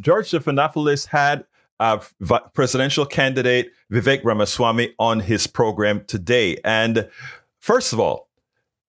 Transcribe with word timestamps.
George 0.00 0.30
Stephanopoulos 0.30 1.06
had 1.06 1.44
uh, 1.80 1.98
presidential 2.54 3.06
candidate 3.06 3.72
Vivek 3.92 4.24
Ramaswamy 4.24 4.94
on 4.98 5.20
his 5.20 5.46
program 5.46 6.04
today. 6.06 6.58
And 6.64 7.08
first 7.58 7.92
of 7.92 8.00
all, 8.00 8.28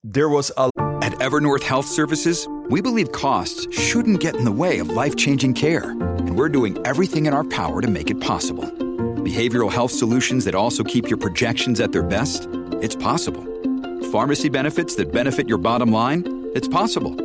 there 0.04 0.30
was 0.30 0.52
a. 0.58 0.70
At 1.02 1.14
Evernorth 1.14 1.64
Health 1.64 1.88
Services, 1.88 2.48
we 2.70 2.82
believe 2.82 3.12
costs 3.12 3.68
shouldn't 3.76 4.20
get 4.20 4.36
in 4.36 4.44
the 4.44 4.52
way 4.52 4.80
of 4.80 4.90
life 4.90 5.16
changing 5.16 5.54
care. 5.54 5.92
And 5.92 6.38
we're 6.38 6.50
doing 6.50 6.78
everything 6.86 7.26
in 7.26 7.34
our 7.34 7.44
power 7.44 7.82
to 7.82 7.88
make 7.88 8.12
it 8.12 8.20
possible. 8.20 8.66
Behavioral 8.66 9.72
health 9.72 9.92
solutions 9.92 10.46
that 10.46 10.56
also 10.56 10.84
keep 10.84 11.08
your 11.08 11.18
projections 11.18 11.80
at 11.80 11.94
their 11.94 12.04
best? 12.04 12.48
It's 12.82 12.96
possible. 12.96 13.44
Pharmacy 14.12 14.50
benefits 14.50 14.96
that 14.96 15.12
benefit 15.12 15.48
your 15.48 15.58
bottom 15.58 15.92
line? 15.92 16.52
It's 16.54 16.68
possible. 16.68 17.16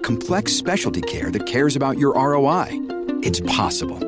Complex 0.00 0.52
specialty 0.52 1.02
care 1.02 1.30
that 1.30 1.46
cares 1.46 1.76
about 1.76 1.98
your 1.98 2.14
ROI? 2.14 2.83
It's 3.22 3.40
possible 3.40 3.98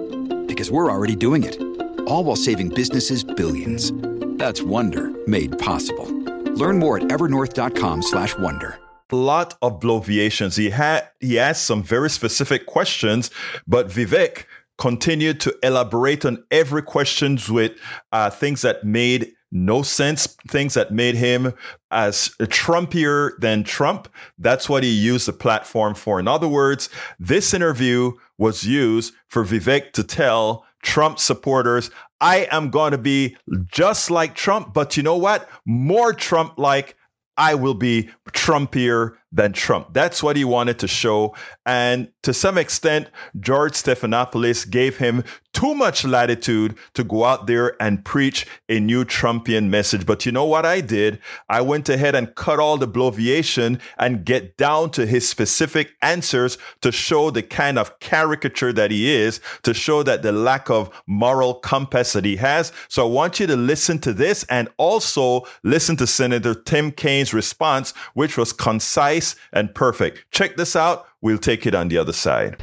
because 0.47 0.71
we're 0.71 0.91
already 0.91 1.17
doing 1.17 1.45
it. 1.45 1.61
All 2.07 2.25
while 2.25 2.37
saving 2.37 2.71
businesses 2.71 3.25
billions. 3.25 3.93
That's 4.39 4.63
Wonder 4.63 5.13
made 5.27 5.59
possible. 5.59 6.07
Learn 6.55 6.79
more 6.79 6.99
at 6.99 7.05
evernorth.com/wonder. 7.05 8.79
A 9.11 9.17
lot 9.17 9.55
of 9.63 9.81
bloviations. 9.81 10.57
He 10.57 10.71
had 10.71 11.09
he 11.21 11.39
asked 11.39 11.65
some 11.65 11.83
very 11.83 12.11
specific 12.11 12.67
questions, 12.67 13.31
but 13.67 13.89
Vivek 13.89 14.47
continued 14.79 15.41
to 15.41 15.55
elaborate 15.63 16.25
on 16.25 16.45
every 16.51 16.83
questions 16.83 17.49
with 17.49 17.73
uh, 18.13 18.31
things 18.31 18.63
that 18.63 18.85
made 18.85 19.33
no 19.53 19.83
sense, 19.83 20.27
things 20.49 20.75
that 20.75 20.93
made 20.93 21.15
him 21.15 21.55
as 21.91 22.31
Trumpier 22.41 23.33
than 23.39 23.65
Trump. 23.65 24.09
That's 24.39 24.69
what 24.69 24.83
he 24.83 24.91
used 24.91 25.27
the 25.29 25.33
platform 25.33 25.95
for. 25.95 26.19
In 26.21 26.29
other 26.29 26.49
words, 26.49 26.89
this 27.19 27.55
interview 27.55 28.13
was 28.39 28.65
used 28.65 29.15
for 29.29 29.45
Vivek 29.45 29.93
to 29.93 30.05
tell 30.05 30.67
Trump 30.83 31.19
supporters, 31.19 31.91
I 32.21 32.49
am 32.51 32.71
going 32.71 32.93
to 32.93 32.99
be 32.99 33.37
just 33.67 34.11
like 34.11 34.35
Trump, 34.35 34.73
but 34.73 34.97
you 34.97 35.03
know 35.03 35.17
what? 35.17 35.49
More 35.65 36.13
Trump 36.13 36.59
like. 36.59 36.97
I 37.39 37.55
will 37.55 37.75
be 37.75 38.09
Trumpier 38.31 39.17
than 39.37 39.53
Trump. 39.53 39.93
That's 39.93 40.23
what 40.23 40.37
he 40.37 40.45
wanted 40.45 40.79
to 40.81 40.89
show. 40.89 41.35
And 41.65 42.09
to 42.23 42.33
some 42.33 42.59
extent, 42.59 43.09
George 43.39 43.75
Stephanopoulos 43.75 44.69
gave 44.69 44.97
him 44.97 45.23
too 45.53 45.75
much 45.75 46.05
latitude 46.05 46.77
to 46.93 47.03
go 47.03 47.25
out 47.25 47.47
there 47.47 47.81
and 47.81 48.05
preach 48.05 48.47
a 48.69 48.79
new 48.79 49.05
Trumpian 49.05 49.69
message. 49.69 50.05
But 50.05 50.27
you 50.27 50.33
know 50.33 50.45
what 50.45 50.67
I 50.67 50.83
did? 50.83 51.19
I 51.49 51.63
went 51.63 51.89
ahead 51.89 52.15
and 52.15 52.35
cut 52.35 52.59
all 52.59 52.77
the 52.77 52.89
bloviation 52.89 53.81
and 53.99 54.25
get 54.25 54.59
down 54.59 54.91
to 54.91 55.07
his 55.07 55.27
specific 55.27 55.95
answers 56.03 56.59
to 56.83 56.93
show 56.93 57.31
the 57.31 57.43
kind 57.43 57.79
of 57.79 57.99
caricature 58.01 58.73
that 58.75 58.91
he 58.91 59.11
is, 59.11 59.41
to 59.63 59.73
show 59.73 60.03
that 60.03 60.23
the 60.23 60.33
lack 60.33 60.69
of 60.69 60.91
moral 61.07 61.55
compass 61.55 62.13
that 62.13 62.25
he 62.25 62.37
has. 62.37 62.71
So 62.89 63.07
I 63.07 63.11
want 63.11 63.41
you 63.41 63.47
to 63.47 63.57
listen 63.57 63.99
to 64.01 64.13
this 64.13 64.45
and 64.51 64.69
also 64.77 65.47
listen 65.63 65.97
to 65.97 66.07
Senator 66.07 66.55
Tim 66.55 66.93
Kaine's 66.93 67.33
response, 67.33 67.93
which 68.13 68.37
was 68.37 68.53
concise 68.53 69.26
and 69.53 69.75
perfect. 69.75 70.31
Check 70.31 70.57
this 70.57 70.77
out. 70.77 71.07
We'll 71.21 71.39
take 71.39 71.67
it 71.67 71.75
on 71.75 71.89
the 71.89 71.99
other 71.99 72.13
side. 72.13 72.63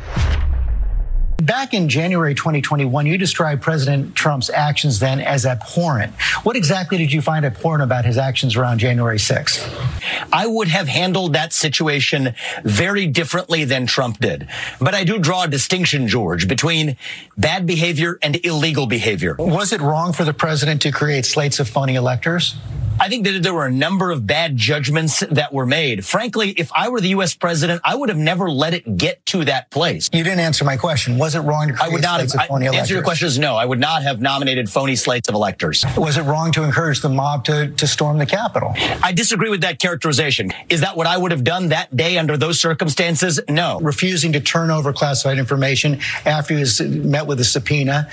Back 1.44 1.74
in 1.74 1.90
January 1.90 2.36
2021, 2.36 3.06
you 3.06 3.18
described 3.18 3.62
President 3.62 4.16
Trump's 4.16 4.50
actions 4.50 5.00
then 5.00 5.20
as 5.20 5.46
abhorrent. 5.46 6.14
What 6.44 6.56
exactly 6.56 6.98
did 6.98 7.12
you 7.12 7.22
find 7.22 7.44
abhorrent 7.44 7.84
about 7.84 8.06
his 8.06 8.18
actions 8.18 8.56
around 8.56 8.78
January 8.78 9.18
6th? 9.18 9.68
I 10.32 10.48
would 10.48 10.70
have 10.70 10.88
handled 10.88 11.34
that 11.34 11.52
situation 11.52 12.34
very 12.64 13.08
differently 13.08 13.66
than 13.66 13.88
Trump 13.88 14.20
did. 14.20 14.48
But 14.80 14.94
I 14.94 15.04
do 15.04 15.20
draw 15.20 15.44
a 15.44 15.48
distinction, 15.50 16.08
George, 16.08 16.48
between 16.48 16.96
bad 17.36 17.66
behavior 17.66 18.20
and 18.22 18.40
illegal 18.46 18.88
behavior. 18.88 19.36
Was 19.38 19.74
it 19.74 19.82
wrong 19.82 20.14
for 20.14 20.24
the 20.24 20.34
president 20.34 20.82
to 20.84 20.92
create 20.92 21.26
slates 21.26 21.60
of 21.60 21.68
phony 21.68 21.96
electors? 21.96 22.56
I 23.00 23.10
think 23.10 23.26
that 23.26 23.44
there 23.44 23.54
were 23.54 23.66
a 23.66 23.72
number 23.72 24.12
of 24.12 24.26
bad 24.26 24.56
judgments 24.56 25.24
that 25.32 25.52
were 25.52 25.66
made. 25.66 26.06
Frankly, 26.06 26.52
if 26.52 26.72
I 26.74 26.90
were 26.90 27.02
the 27.02 27.10
U.S. 27.10 27.34
president, 27.34 27.82
I 27.84 27.96
would 27.96 28.10
have 28.10 28.18
never 28.18 28.50
let 28.50 28.74
it 28.74 28.98
get 28.98 29.26
to 29.28 29.46
that 29.46 29.72
place. 29.72 30.10
You 30.14 30.24
didn't 30.24 30.40
answer 30.40 30.64
my 30.64 30.78
question. 30.78 31.18
Was 31.18 31.36
it 31.36 31.40
wrong 31.40 31.68
to 31.68 31.74
create 31.74 31.90
I 31.90 31.94
would 31.94 32.02
not 32.02 32.20
slates 32.20 32.34
have, 32.34 32.42
of 32.44 32.48
phony 32.48 32.66
I, 32.66 32.70
electors? 32.70 32.82
Answer 32.82 32.94
your 32.94 33.04
question 33.04 33.28
is 33.28 33.40
no. 33.40 33.56
I 33.56 33.66
would 33.66 33.80
not 33.80 34.04
have 34.04 34.22
nominated 34.22 34.70
phony 34.70 34.96
slates 34.96 35.28
of 35.28 35.36
electors. 35.36 35.84
Was 35.98 36.18
it 36.18 36.24
wrong 36.24 36.52
to 36.54 36.64
encourage 36.64 37.02
the 37.02 37.10
mob 37.10 37.46
to, 37.46 37.72
to 37.72 37.88
storm 37.88 38.20
the 38.20 38.26
Capitol? 38.26 38.74
I 39.04 39.12
disagree 39.12 39.50
with 39.50 39.62
that 39.62 39.80
characterization. 39.80 40.52
Is 40.70 40.82
that 40.82 40.96
what 40.96 41.08
I 41.08 41.18
would 41.18 41.32
have 41.32 41.44
done 41.44 41.70
that 41.70 41.96
day 41.96 42.18
under 42.18 42.38
those 42.38 42.60
circumstances? 42.60 43.40
No. 43.50 43.80
Refusing 43.82 44.34
to 44.34 44.40
turn 44.40 44.70
over 44.72 44.94
classified 44.94 45.40
information 45.40 46.00
after 46.26 46.54
he 46.54 46.60
was 46.62 46.80
met 46.80 47.28
with 47.28 47.40
a 47.40 47.44
subpoena, 47.44 48.10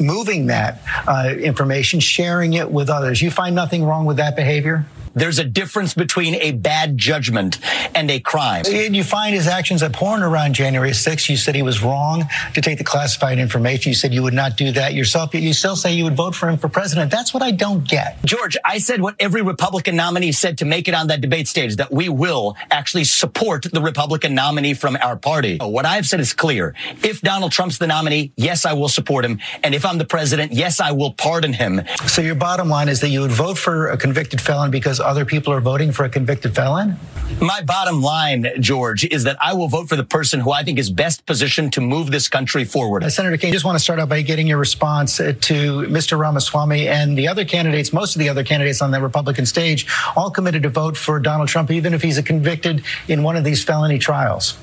moving 0.00 0.46
that 0.46 0.80
uh, 1.06 1.34
information, 1.38 2.00
sharing 2.00 2.54
it 2.54 2.70
with 2.70 2.88
others. 2.88 3.20
You 3.20 3.30
find 3.30 3.54
nothing 3.54 3.84
wrong 3.84 4.04
with 4.04 4.11
that 4.16 4.36
behavior? 4.36 4.86
There's 5.14 5.38
a 5.38 5.44
difference 5.44 5.94
between 5.94 6.34
a 6.36 6.52
bad 6.52 6.96
judgment 6.96 7.58
and 7.94 8.10
a 8.10 8.20
crime. 8.20 8.64
And 8.66 8.96
you 8.96 9.04
find 9.04 9.34
his 9.34 9.46
actions 9.46 9.82
abhorrent 9.82 10.24
around 10.24 10.54
January 10.54 10.90
6th. 10.90 11.28
You 11.28 11.36
said 11.36 11.54
he 11.54 11.62
was 11.62 11.82
wrong 11.82 12.24
to 12.54 12.60
take 12.60 12.78
the 12.78 12.84
classified 12.84 13.38
information. 13.38 13.90
You 13.90 13.94
said 13.94 14.14
you 14.14 14.22
would 14.22 14.34
not 14.34 14.56
do 14.56 14.72
that 14.72 14.94
yourself. 14.94 15.34
You 15.34 15.52
still 15.52 15.76
say 15.76 15.92
you 15.92 16.04
would 16.04 16.16
vote 16.16 16.34
for 16.34 16.48
him 16.48 16.56
for 16.56 16.68
president. 16.68 17.10
That's 17.10 17.34
what 17.34 17.42
I 17.42 17.50
don't 17.50 17.86
get. 17.86 18.22
George, 18.24 18.56
I 18.64 18.78
said 18.78 19.00
what 19.00 19.16
every 19.18 19.42
Republican 19.42 19.96
nominee 19.96 20.32
said 20.32 20.58
to 20.58 20.64
make 20.64 20.88
it 20.88 20.94
on 20.94 21.08
that 21.08 21.20
debate 21.20 21.48
stage, 21.48 21.76
that 21.76 21.92
we 21.92 22.08
will 22.08 22.56
actually 22.70 23.04
support 23.04 23.66
the 23.70 23.82
Republican 23.82 24.34
nominee 24.34 24.74
from 24.74 24.96
our 24.96 25.16
party. 25.16 25.58
What 25.60 25.84
I've 25.86 26.06
said 26.06 26.20
is 26.20 26.32
clear. 26.32 26.74
If 27.02 27.20
Donald 27.20 27.52
Trump's 27.52 27.78
the 27.78 27.86
nominee, 27.86 28.32
yes, 28.36 28.64
I 28.64 28.72
will 28.72 28.88
support 28.88 29.24
him. 29.24 29.40
And 29.62 29.74
if 29.74 29.84
I'm 29.84 29.98
the 29.98 30.04
president, 30.04 30.52
yes, 30.52 30.80
I 30.80 30.92
will 30.92 31.12
pardon 31.12 31.52
him. 31.52 31.82
So 32.06 32.22
your 32.22 32.34
bottom 32.34 32.68
line 32.68 32.88
is 32.88 33.00
that 33.00 33.08
you 33.08 33.20
would 33.20 33.30
vote 33.30 33.58
for 33.58 33.88
a 33.88 33.96
convicted 33.96 34.40
felon 34.40 34.70
because 34.70 35.00
other 35.02 35.24
people 35.24 35.52
are 35.52 35.60
voting 35.60 35.92
for 35.92 36.04
a 36.04 36.08
convicted 36.08 36.54
felon? 36.54 36.96
My 37.40 37.62
bottom 37.62 38.02
line, 38.02 38.46
George, 38.60 39.04
is 39.04 39.24
that 39.24 39.36
I 39.40 39.54
will 39.54 39.68
vote 39.68 39.88
for 39.88 39.96
the 39.96 40.04
person 40.04 40.40
who 40.40 40.52
I 40.52 40.62
think 40.62 40.78
is 40.78 40.90
best 40.90 41.26
positioned 41.26 41.72
to 41.74 41.80
move 41.80 42.10
this 42.10 42.28
country 42.28 42.64
forward. 42.64 43.04
Uh, 43.04 43.10
Senator 43.10 43.36
Kaine, 43.36 43.52
just 43.52 43.64
want 43.64 43.76
to 43.76 43.82
start 43.82 43.98
out 43.98 44.08
by 44.08 44.22
getting 44.22 44.46
your 44.46 44.58
response 44.58 45.18
uh, 45.18 45.32
to 45.40 45.82
Mr. 45.82 46.18
Ramaswamy 46.18 46.88
and 46.88 47.16
the 47.16 47.28
other 47.28 47.44
candidates, 47.44 47.92
most 47.92 48.14
of 48.14 48.20
the 48.20 48.28
other 48.28 48.44
candidates 48.44 48.82
on 48.82 48.90
the 48.90 49.00
Republican 49.00 49.46
stage, 49.46 49.86
all 50.14 50.30
committed 50.30 50.62
to 50.62 50.68
vote 50.68 50.96
for 50.96 51.18
Donald 51.20 51.48
Trump, 51.48 51.70
even 51.70 51.94
if 51.94 52.02
he's 52.02 52.18
a 52.18 52.22
convicted 52.22 52.84
in 53.08 53.22
one 53.22 53.36
of 53.36 53.44
these 53.44 53.64
felony 53.64 53.98
trials. 53.98 54.56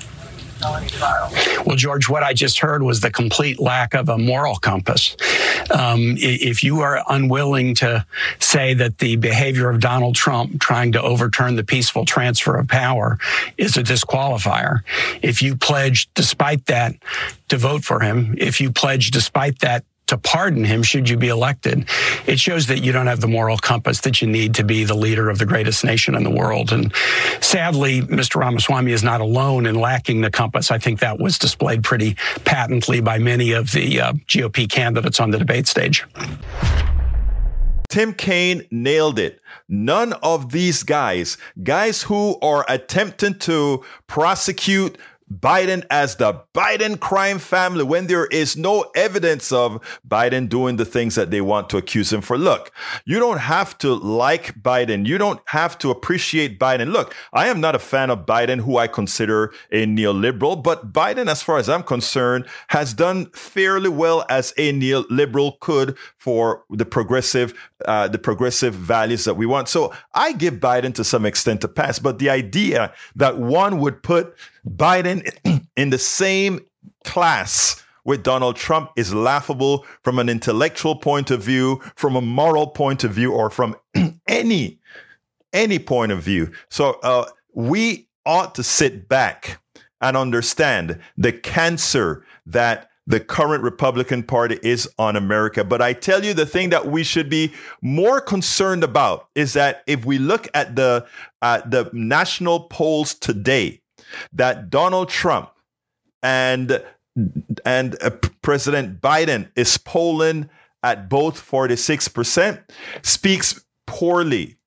Well, 1.65 1.75
George, 1.75 2.09
what 2.09 2.23
I 2.23 2.33
just 2.33 2.59
heard 2.59 2.83
was 2.83 3.01
the 3.01 3.11
complete 3.11 3.59
lack 3.59 3.93
of 3.93 4.09
a 4.09 4.17
moral 4.17 4.55
compass. 4.55 5.15
Um, 5.71 6.15
if 6.17 6.63
you 6.63 6.79
are 6.81 7.03
unwilling 7.07 7.75
to 7.75 8.05
say 8.39 8.73
that 8.73 8.97
the 8.97 9.15
behavior 9.17 9.69
of 9.69 9.79
Donald 9.79 10.15
Trump 10.15 10.59
trying 10.59 10.91
to 10.93 11.01
overturn 11.01 11.55
the 11.55 11.63
peaceful 11.63 12.05
transfer 12.05 12.57
of 12.57 12.67
power 12.67 13.19
is 13.57 13.77
a 13.77 13.83
disqualifier, 13.83 14.81
if 15.21 15.41
you 15.41 15.55
pledge 15.55 16.09
despite 16.13 16.65
that 16.65 16.95
to 17.49 17.57
vote 17.57 17.83
for 17.83 18.01
him, 18.01 18.35
if 18.37 18.59
you 18.61 18.71
pledge 18.71 19.11
despite 19.11 19.59
that 19.59 19.83
to 20.09 20.17
pardon 20.17 20.63
him 20.63 20.81
should 20.81 21.07
you 21.07 21.17
be 21.17 21.27
elected. 21.27 21.87
It 22.25 22.39
shows 22.39 22.65
that 22.67 22.83
you 22.83 22.91
don't 22.91 23.07
have 23.07 23.21
the 23.21 23.27
moral 23.27 23.57
compass 23.57 24.01
that 24.01 24.21
you 24.21 24.27
need 24.27 24.55
to 24.55 24.63
be 24.63 24.83
the 24.83 24.95
leader 24.95 25.29
of 25.29 25.37
the 25.37 25.45
greatest 25.45 25.85
nation 25.85 26.15
in 26.15 26.23
the 26.23 26.31
world. 26.31 26.71
And 26.71 26.93
sadly, 27.41 28.01
Mr. 28.01 28.39
Ramaswamy 28.39 28.91
is 28.91 29.03
not 29.03 29.21
alone 29.21 29.67
in 29.67 29.75
lacking 29.75 30.21
the 30.21 30.31
compass. 30.31 30.71
I 30.71 30.79
think 30.79 30.99
that 30.99 31.19
was 31.19 31.37
displayed 31.37 31.83
pretty 31.83 32.15
patently 32.43 33.01
by 33.01 33.19
many 33.19 33.51
of 33.51 33.71
the 33.71 34.01
uh, 34.01 34.13
GOP 34.27 34.69
candidates 34.69 35.19
on 35.19 35.29
the 35.29 35.37
debate 35.37 35.67
stage. 35.67 36.05
Tim 37.89 38.13
Kaine 38.13 38.67
nailed 38.69 39.17
it. 39.17 39.41
None 39.67 40.13
of 40.13 40.51
these 40.51 40.83
guys, 40.83 41.37
guys 41.63 42.03
who 42.03 42.37
are 42.41 42.63
attempting 42.69 43.39
to 43.39 43.83
prosecute 44.05 44.97
Biden 45.31 45.85
as 45.89 46.15
the 46.15 46.41
Biden 46.53 46.99
crime 46.99 47.39
family 47.39 47.83
when 47.83 48.07
there 48.07 48.25
is 48.25 48.57
no 48.57 48.89
evidence 48.95 49.51
of 49.51 49.79
Biden 50.07 50.49
doing 50.49 50.77
the 50.77 50.85
things 50.85 51.15
that 51.15 51.29
they 51.29 51.41
want 51.41 51.69
to 51.69 51.77
accuse 51.77 52.11
him 52.11 52.21
for. 52.21 52.37
Look, 52.37 52.71
you 53.05 53.19
don't 53.19 53.39
have 53.39 53.77
to 53.79 53.93
like 53.93 54.59
Biden. 54.61 55.05
You 55.05 55.17
don't 55.17 55.39
have 55.45 55.77
to 55.79 55.91
appreciate 55.91 56.59
Biden. 56.59 56.91
Look, 56.91 57.15
I 57.31 57.47
am 57.47 57.61
not 57.61 57.75
a 57.75 57.79
fan 57.79 58.09
of 58.09 58.25
Biden, 58.25 58.59
who 58.59 58.77
I 58.77 58.87
consider 58.87 59.53
a 59.71 59.85
neoliberal, 59.85 60.61
but 60.61 60.91
Biden, 60.91 61.29
as 61.29 61.43
far 61.43 61.57
as 61.57 61.69
I'm 61.69 61.83
concerned, 61.83 62.47
has 62.69 62.93
done 62.93 63.27
fairly 63.31 63.89
well 63.89 64.25
as 64.29 64.53
a 64.57 64.73
neoliberal 64.73 65.59
could 65.59 65.97
for 66.17 66.63
the 66.69 66.85
progressive, 66.85 67.53
uh, 67.85 68.07
the 68.07 68.19
progressive 68.19 68.73
values 68.73 69.25
that 69.25 69.35
we 69.35 69.45
want. 69.45 69.69
So 69.69 69.93
I 70.13 70.33
give 70.33 70.55
Biden 70.55 70.93
to 70.95 71.03
some 71.03 71.25
extent 71.25 71.63
a 71.63 71.67
pass, 71.67 71.99
but 71.99 72.19
the 72.19 72.29
idea 72.29 72.93
that 73.15 73.37
one 73.37 73.79
would 73.79 74.01
put 74.01 74.35
Biden 74.75 75.27
in 75.75 75.89
the 75.89 75.97
same 75.97 76.59
class 77.03 77.83
with 78.05 78.23
Donald 78.23 78.55
Trump 78.55 78.91
is 78.95 79.13
laughable 79.13 79.85
from 80.03 80.19
an 80.19 80.29
intellectual 80.29 80.95
point 80.95 81.31
of 81.31 81.41
view, 81.41 81.81
from 81.95 82.15
a 82.15 82.21
moral 82.21 82.67
point 82.67 83.03
of 83.03 83.11
view, 83.11 83.31
or 83.31 83.49
from 83.49 83.75
any 84.27 84.79
any 85.53 85.79
point 85.79 86.11
of 86.11 86.21
view. 86.21 86.51
So 86.69 86.99
uh, 87.01 87.25
we 87.53 88.07
ought 88.25 88.55
to 88.55 88.63
sit 88.63 89.09
back 89.09 89.59
and 90.01 90.15
understand 90.15 90.99
the 91.17 91.31
cancer 91.31 92.25
that 92.45 92.89
the 93.07 93.19
current 93.19 93.63
Republican 93.63 94.21
Party 94.21 94.59
is 94.61 94.87
on 94.99 95.15
America. 95.15 95.63
But 95.63 95.81
I 95.81 95.93
tell 95.93 96.23
you, 96.23 96.35
the 96.35 96.45
thing 96.45 96.69
that 96.69 96.85
we 96.85 97.03
should 97.03 97.27
be 97.27 97.51
more 97.81 98.21
concerned 98.21 98.83
about 98.83 99.29
is 99.33 99.53
that 99.53 99.83
if 99.87 100.05
we 100.05 100.19
look 100.19 100.47
at 100.53 100.75
the 100.75 101.07
uh, 101.41 101.61
the 101.65 101.89
national 101.91 102.61
polls 102.65 103.15
today, 103.15 103.81
that 104.33 104.69
Donald 104.69 105.09
Trump 105.09 105.51
and 106.23 106.83
and 107.65 108.01
uh, 108.01 108.11
President 108.41 109.01
Biden 109.01 109.49
is 109.55 109.77
polling 109.77 110.49
at 110.83 111.09
both 111.09 111.35
46% 111.35 112.63
speaks 113.01 113.65
poorly 113.85 114.57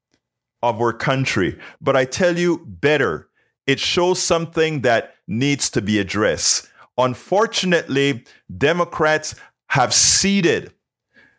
of 0.62 0.80
our 0.80 0.92
country. 0.92 1.58
But 1.80 1.96
I 1.96 2.04
tell 2.04 2.38
you, 2.38 2.64
better. 2.66 3.28
It 3.66 3.80
shows 3.80 4.20
something 4.20 4.82
that 4.82 5.14
needs 5.26 5.70
to 5.70 5.80
be 5.80 5.98
addressed. 5.98 6.68
Unfortunately, 6.98 8.24
Democrats 8.58 9.34
have 9.68 9.94
ceded 9.94 10.72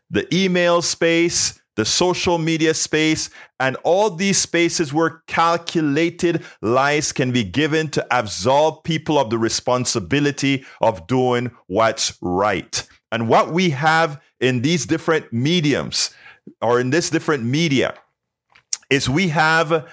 the 0.10 0.34
email 0.34 0.82
space, 0.82 1.60
the 1.75 1.86
social 1.86 2.38
media 2.38 2.74
space, 2.74 3.30
and 3.60 3.75
all 3.84 4.10
these 4.10 4.38
spaces 4.38 4.94
where 4.94 5.24
calculated 5.28 6.44
lies 6.62 7.12
can 7.12 7.31
be 7.31 7.44
given 7.44 7.90
to 7.90 8.06
absolve 8.12 8.84
people 8.84 9.18
of 9.18 9.30
the 9.30 9.38
responsibility 9.38 10.66
of 10.81 11.08
doing 11.08 11.52
what's 11.68 12.18
right. 12.22 12.88
And 13.12 13.28
what 13.28 13.52
we 13.52 13.70
have 13.72 14.22
in 14.40 14.62
these 14.62 14.86
different 14.86 15.31
mediums 15.31 16.14
or 16.62 16.80
in 16.80 16.90
this 16.90 17.10
different 17.10 17.44
media 17.44 17.96
is 18.90 19.10
we 19.10 19.30
have 19.30 19.88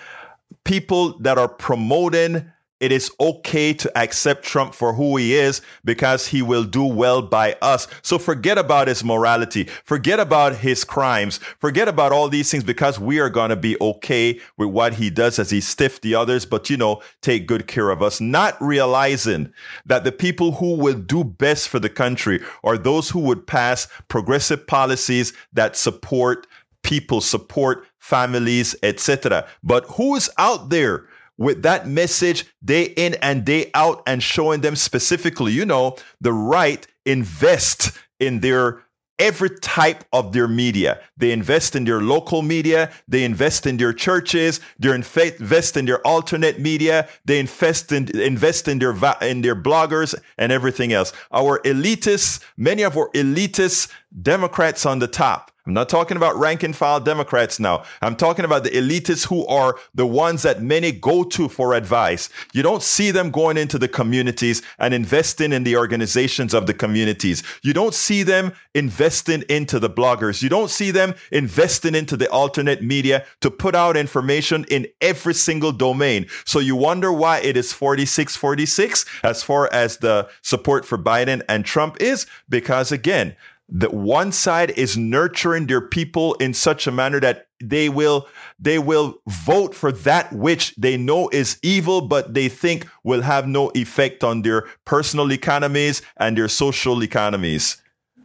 people 0.64 1.18
that 1.20 1.38
are 1.38 1.48
promoting 1.48 2.50
it 2.80 2.92
is 2.92 3.10
okay 3.20 3.74
to 3.74 3.98
accept 3.98 4.44
Trump 4.44 4.74
for 4.74 4.94
who 4.94 5.16
he 5.18 5.34
is 5.34 5.60
because 5.84 6.26
he 6.26 6.40
will 6.40 6.64
do 6.64 6.84
well 6.84 7.20
by 7.20 7.54
us. 7.60 7.86
So 8.02 8.18
forget 8.18 8.56
about 8.56 8.88
his 8.88 9.04
morality. 9.04 9.64
Forget 9.84 10.18
about 10.18 10.56
his 10.56 10.82
crimes. 10.82 11.38
Forget 11.58 11.88
about 11.88 12.12
all 12.12 12.28
these 12.28 12.50
things 12.50 12.64
because 12.64 12.98
we 12.98 13.20
are 13.20 13.28
going 13.28 13.50
to 13.50 13.56
be 13.56 13.78
okay 13.80 14.40
with 14.56 14.70
what 14.70 14.94
he 14.94 15.10
does 15.10 15.38
as 15.38 15.50
he 15.50 15.60
stiff 15.60 16.00
the 16.00 16.14
others, 16.14 16.46
but 16.46 16.70
you 16.70 16.78
know, 16.78 17.02
take 17.20 17.46
good 17.46 17.66
care 17.66 17.90
of 17.90 18.02
us. 18.02 18.20
Not 18.20 18.60
realizing 18.62 19.52
that 19.84 20.04
the 20.04 20.12
people 20.12 20.52
who 20.52 20.76
will 20.76 20.98
do 20.98 21.22
best 21.22 21.68
for 21.68 21.78
the 21.78 21.90
country 21.90 22.40
are 22.64 22.78
those 22.78 23.10
who 23.10 23.20
would 23.20 23.46
pass 23.46 23.88
progressive 24.08 24.66
policies 24.66 25.34
that 25.52 25.76
support 25.76 26.46
people, 26.82 27.20
support 27.20 27.86
families, 27.98 28.74
etc. 28.82 29.46
But 29.62 29.84
who's 29.84 30.30
out 30.38 30.70
there 30.70 31.06
with 31.40 31.62
that 31.62 31.88
message 31.88 32.44
day 32.64 32.84
in 32.96 33.14
and 33.14 33.44
day 33.44 33.70
out 33.74 34.02
and 34.06 34.22
showing 34.22 34.60
them 34.60 34.76
specifically, 34.76 35.52
you 35.52 35.66
know, 35.66 35.96
the 36.20 36.32
right 36.32 36.86
invest 37.04 37.90
in 38.20 38.38
their 38.40 38.82
every 39.18 39.50
type 39.58 40.04
of 40.12 40.32
their 40.32 40.48
media. 40.48 41.00
They 41.16 41.32
invest 41.32 41.76
in 41.76 41.84
their 41.84 42.00
local 42.00 42.42
media, 42.42 42.90
they 43.08 43.24
invest 43.24 43.66
in 43.66 43.76
their 43.76 43.92
churches, 43.92 44.60
they 44.78 44.94
invest 44.94 45.76
in 45.76 45.86
their 45.86 46.06
alternate 46.06 46.60
media, 46.60 47.08
they 47.24 47.38
invest 47.38 47.90
in 47.90 48.08
invest 48.18 48.68
in 48.68 48.78
their 48.78 48.94
in 49.22 49.42
their 49.42 49.56
bloggers 49.56 50.14
and 50.38 50.52
everything 50.52 50.92
else. 50.92 51.12
Our 51.32 51.60
elitists, 51.60 52.42
many 52.56 52.82
of 52.82 52.96
our 52.96 53.10
elitists 53.10 53.90
Democrats 54.22 54.84
on 54.86 54.98
the 54.98 55.08
top 55.08 55.49
I'm 55.70 55.74
not 55.74 55.88
talking 55.88 56.16
about 56.16 56.34
rank 56.34 56.64
and 56.64 56.74
file 56.74 56.98
Democrats 56.98 57.60
now. 57.60 57.84
I'm 58.02 58.16
talking 58.16 58.44
about 58.44 58.64
the 58.64 58.70
elitists 58.70 59.28
who 59.28 59.46
are 59.46 59.78
the 59.94 60.04
ones 60.04 60.42
that 60.42 60.60
many 60.60 60.90
go 60.90 61.22
to 61.22 61.48
for 61.48 61.74
advice. 61.74 62.28
You 62.52 62.64
don't 62.64 62.82
see 62.82 63.12
them 63.12 63.30
going 63.30 63.56
into 63.56 63.78
the 63.78 63.86
communities 63.86 64.62
and 64.80 64.92
investing 64.92 65.52
in 65.52 65.62
the 65.62 65.76
organizations 65.76 66.54
of 66.54 66.66
the 66.66 66.74
communities. 66.74 67.44
You 67.62 67.72
don't 67.72 67.94
see 67.94 68.24
them 68.24 68.52
investing 68.74 69.42
into 69.42 69.78
the 69.78 69.88
bloggers. 69.88 70.42
You 70.42 70.48
don't 70.48 70.70
see 70.70 70.90
them 70.90 71.14
investing 71.30 71.94
into 71.94 72.16
the 72.16 72.28
alternate 72.32 72.82
media 72.82 73.24
to 73.40 73.48
put 73.48 73.76
out 73.76 73.96
information 73.96 74.64
in 74.70 74.88
every 75.00 75.34
single 75.34 75.70
domain. 75.70 76.26
So 76.46 76.58
you 76.58 76.74
wonder 76.74 77.12
why 77.12 77.42
it 77.42 77.56
is 77.56 77.72
46 77.72 78.34
46 78.34 79.06
as 79.22 79.44
far 79.44 79.72
as 79.72 79.98
the 79.98 80.28
support 80.42 80.84
for 80.84 80.98
Biden 80.98 81.42
and 81.48 81.64
Trump 81.64 81.96
is 82.00 82.26
because 82.48 82.90
again, 82.90 83.36
that 83.70 83.94
one 83.94 84.32
side 84.32 84.70
is 84.72 84.96
nurturing 84.96 85.66
their 85.66 85.80
people 85.80 86.34
in 86.34 86.52
such 86.54 86.86
a 86.86 86.92
manner 86.92 87.20
that 87.20 87.46
they 87.62 87.88
will 87.88 88.26
they 88.58 88.78
will 88.78 89.20
vote 89.28 89.74
for 89.74 89.92
that 89.92 90.32
which 90.32 90.74
they 90.76 90.96
know 90.96 91.28
is 91.28 91.58
evil 91.62 92.00
but 92.00 92.32
they 92.34 92.48
think 92.48 92.88
will 93.04 93.20
have 93.22 93.46
no 93.46 93.70
effect 93.74 94.24
on 94.24 94.42
their 94.42 94.66
personal 94.84 95.32
economies 95.32 96.02
and 96.16 96.36
their 96.36 96.48
social 96.48 97.02
economies. 97.02 97.80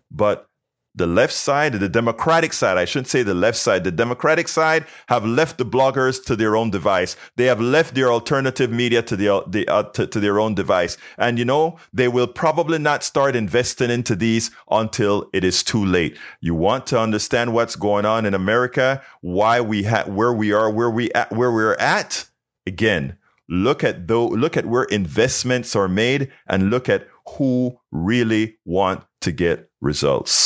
But 0.09 0.47
the 0.95 1.07
left 1.07 1.33
side, 1.33 1.73
the 1.73 1.89
Democratic 1.89 2.53
side, 2.53 2.77
I 2.77 2.85
shouldn't 2.85 3.09
say 3.09 3.21
the 3.21 3.33
left 3.33 3.57
side, 3.57 3.83
the 3.83 3.91
Democratic 3.91 4.47
side 4.47 4.85
have 5.07 5.25
left 5.25 5.57
the 5.57 5.65
bloggers 5.65 6.23
to 6.25 6.35
their 6.35 6.55
own 6.55 6.71
device. 6.71 7.17
They 7.35 7.45
have 7.45 7.59
left 7.59 7.95
their 7.95 8.11
alternative 8.11 8.71
media 8.71 9.01
to, 9.03 9.15
the, 9.15 9.43
the 9.47 9.67
uh, 9.67 9.83
to, 9.83 10.07
to 10.07 10.19
their 10.19 10.39
own 10.39 10.55
device. 10.55 10.97
And 11.17 11.37
you 11.37 11.45
know, 11.45 11.77
they 11.93 12.07
will 12.07 12.27
probably 12.27 12.79
not 12.79 13.03
start 13.03 13.35
investing 13.35 13.89
into 13.91 14.15
these 14.15 14.51
until 14.71 15.29
it 15.33 15.43
is 15.43 15.63
too 15.63 15.83
late. 15.83 16.17
You 16.39 16.55
want 16.55 16.87
to 16.87 16.99
understand 16.99 17.53
what's 17.53 17.75
going 17.75 18.05
on 18.05 18.25
in 18.25 18.33
America, 18.33 19.03
why 19.21 19.59
we 19.59 19.83
have, 19.83 20.07
where 20.07 20.33
we 20.33 20.53
are, 20.53 20.69
where 20.69 20.89
we 20.89 21.11
at, 21.11 21.31
where 21.31 21.51
we're 21.51 21.75
at. 21.75 22.29
Again, 22.65 23.17
look 23.49 23.83
at 23.83 24.07
though, 24.07 24.27
look 24.27 24.55
at 24.55 24.65
where 24.65 24.83
investments 24.85 25.75
are 25.75 25.89
made 25.89 26.31
and 26.47 26.69
look 26.69 26.87
at 26.87 27.07
who 27.37 27.77
really 27.91 28.57
want 28.65 29.03
to 29.21 29.31
get 29.31 29.69
results 29.81 30.45